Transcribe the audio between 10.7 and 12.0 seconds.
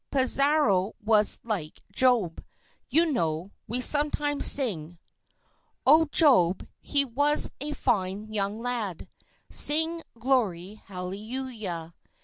hallelujah.